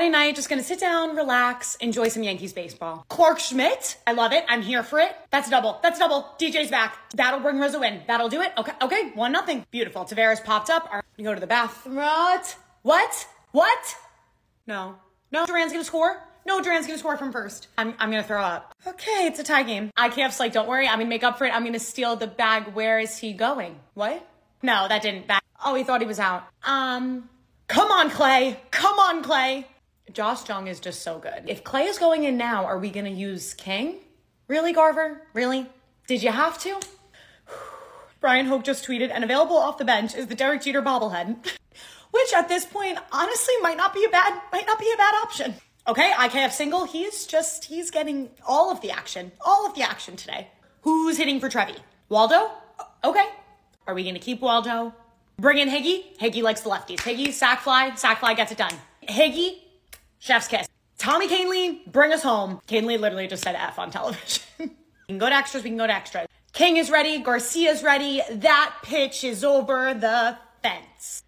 Friday 0.00 0.12
night, 0.12 0.34
just 0.34 0.48
gonna 0.48 0.62
sit 0.62 0.80
down, 0.80 1.14
relax, 1.14 1.74
enjoy 1.74 2.08
some 2.08 2.22
Yankees 2.22 2.54
baseball. 2.54 3.04
Clarke 3.10 3.38
Schmidt, 3.38 3.98
I 4.06 4.12
love 4.12 4.32
it. 4.32 4.46
I'm 4.48 4.62
here 4.62 4.82
for 4.82 4.98
it. 4.98 5.14
That's 5.30 5.50
double. 5.50 5.78
That's 5.82 5.98
double. 5.98 6.26
DJ's 6.40 6.70
back. 6.70 6.96
That'll 7.16 7.40
bring 7.40 7.58
Rizzo 7.58 7.82
in. 7.82 8.00
That'll 8.06 8.30
do 8.30 8.40
it. 8.40 8.50
Okay, 8.56 8.72
okay. 8.80 9.10
One 9.10 9.30
nothing. 9.30 9.66
Beautiful. 9.70 10.06
Taveras 10.06 10.42
popped 10.42 10.70
up. 10.70 10.86
All 10.86 10.94
right, 10.94 11.04
go 11.22 11.34
to 11.34 11.40
the 11.40 11.46
bathroom. 11.46 11.96
What? 11.96 12.56
What? 12.80 13.28
What? 13.52 13.96
No. 14.66 14.96
No, 15.32 15.44
Duran's 15.44 15.70
gonna 15.70 15.84
score. 15.84 16.26
No, 16.46 16.62
Duran's 16.62 16.86
gonna 16.86 16.98
score 16.98 17.18
from 17.18 17.30
first. 17.30 17.68
I'm, 17.76 17.92
I'm 17.98 18.10
gonna 18.10 18.22
throw 18.22 18.40
up. 18.40 18.72
Okay, 18.86 19.26
it's 19.26 19.38
a 19.38 19.44
tie 19.44 19.64
game. 19.64 19.90
I 19.98 20.08
can't 20.08 20.34
like, 20.40 20.54
don't 20.54 20.66
worry. 20.66 20.88
I'm 20.88 21.00
gonna 21.00 21.10
make 21.10 21.24
up 21.24 21.36
for 21.36 21.44
it. 21.44 21.54
I'm 21.54 21.62
gonna 21.62 21.78
steal 21.78 22.16
the 22.16 22.26
bag. 22.26 22.72
Where 22.72 22.98
is 22.98 23.18
he 23.18 23.34
going? 23.34 23.78
What? 23.92 24.26
No, 24.62 24.88
that 24.88 25.02
didn't. 25.02 25.26
Bag. 25.26 25.42
Oh, 25.62 25.74
he 25.74 25.84
thought 25.84 26.00
he 26.00 26.06
was 26.06 26.18
out. 26.18 26.44
Um, 26.64 27.28
come 27.68 27.90
on, 27.92 28.08
Clay. 28.08 28.58
Come 28.70 28.98
on, 28.98 29.22
Clay. 29.22 29.66
Josh 30.12 30.48
Jung 30.48 30.66
is 30.66 30.80
just 30.80 31.02
so 31.02 31.18
good. 31.18 31.44
If 31.46 31.64
Clay 31.64 31.84
is 31.84 31.98
going 31.98 32.24
in 32.24 32.36
now, 32.36 32.64
are 32.64 32.78
we 32.78 32.90
gonna 32.90 33.10
use 33.10 33.54
King? 33.54 33.96
Really, 34.48 34.72
Garver? 34.72 35.22
Really? 35.32 35.66
Did 36.06 36.22
you 36.22 36.32
have 36.32 36.58
to? 36.60 36.78
Bryan 38.20 38.46
Hoch 38.46 38.64
just 38.64 38.86
tweeted, 38.86 39.10
and 39.12 39.24
available 39.24 39.56
off 39.56 39.78
the 39.78 39.84
bench 39.84 40.14
is 40.14 40.26
the 40.26 40.34
Derek 40.34 40.62
Jeter 40.62 40.82
bobblehead, 40.82 41.36
which 42.10 42.32
at 42.34 42.48
this 42.48 42.64
point 42.64 42.98
honestly 43.12 43.54
might 43.62 43.76
not 43.76 43.94
be 43.94 44.04
a 44.04 44.08
bad 44.08 44.40
might 44.52 44.66
not 44.66 44.78
be 44.78 44.90
a 44.92 44.96
bad 44.96 45.14
option. 45.22 45.54
Okay, 45.88 46.12
IKF 46.12 46.52
single. 46.52 46.84
He's 46.84 47.26
just 47.26 47.64
he's 47.64 47.90
getting 47.90 48.30
all 48.46 48.70
of 48.70 48.80
the 48.80 48.90
action, 48.90 49.32
all 49.40 49.66
of 49.66 49.74
the 49.74 49.82
action 49.82 50.16
today. 50.16 50.48
Who's 50.82 51.16
hitting 51.16 51.40
for 51.40 51.48
Trevi? 51.48 51.76
Waldo? 52.08 52.50
Okay. 53.04 53.26
Are 53.86 53.94
we 53.94 54.04
gonna 54.04 54.18
keep 54.18 54.40
Waldo? 54.40 54.94
Bring 55.38 55.58
in 55.58 55.68
Higgy. 55.68 56.16
Higgy 56.18 56.42
likes 56.42 56.60
the 56.60 56.70
lefties. 56.70 56.98
Higgy, 56.98 57.32
sack 57.32 57.60
fly, 57.60 57.94
sack 57.94 58.20
fly 58.20 58.34
gets 58.34 58.52
it 58.52 58.58
done. 58.58 58.74
Higgy, 59.08 59.58
chef's 60.20 60.46
kiss. 60.46 60.68
Tommy 60.98 61.28
Kahnle, 61.28 61.90
bring 61.90 62.12
us 62.12 62.22
home. 62.22 62.60
Kahnle 62.68 63.00
literally 63.00 63.26
just 63.26 63.42
said 63.42 63.56
F 63.56 63.78
on 63.78 63.90
television. 63.90 64.42
we 64.58 64.68
can 65.08 65.18
go 65.18 65.28
to 65.28 65.34
extras, 65.34 65.64
we 65.64 65.70
can 65.70 65.78
go 65.78 65.86
to 65.86 65.92
extras. 65.92 66.26
King 66.52 66.76
is 66.76 66.90
ready, 66.90 67.18
Garcia's 67.22 67.82
ready. 67.82 68.22
That 68.30 68.76
pitch 68.82 69.24
is 69.24 69.42
over 69.42 69.94
the 69.94 70.36
fence. 70.62 71.22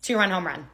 Two 0.00 0.16
run 0.16 0.30
home 0.30 0.46
run. 0.46 0.66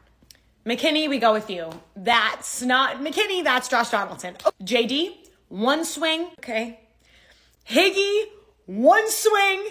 McKinney, 0.66 1.08
we 1.08 1.18
go 1.18 1.32
with 1.32 1.50
you. 1.50 1.70
That's 1.96 2.62
not 2.62 2.98
McKinney, 2.98 3.42
that's 3.42 3.68
Josh 3.68 3.90
Donaldson. 3.90 4.36
Oh, 4.44 4.50
JD, 4.62 5.16
one 5.48 5.84
swing. 5.84 6.28
Okay. 6.38 6.78
Higgy, 7.68 8.24
one 8.66 9.10
swing. 9.10 9.70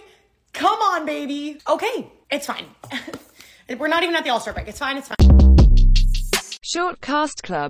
Come 0.53 0.79
on, 0.79 1.05
baby. 1.05 1.59
Okay, 1.69 2.11
it's 2.29 2.47
fine. 2.47 2.65
We're 3.77 3.87
not 3.87 4.03
even 4.03 4.15
at 4.15 4.23
the 4.23 4.31
All 4.31 4.39
Star 4.39 4.53
break. 4.53 4.67
It's 4.67 4.79
fine, 4.79 4.97
it's 4.97 5.07
fine. 5.07 5.21
Short 6.63 7.01
Cast 7.01 7.43
Club 7.43 7.69